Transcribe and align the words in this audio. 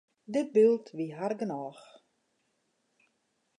Dit 0.35 0.47
byld 0.55 0.85
wie 0.97 1.13
har 1.19 1.35
genôch. 1.41 1.83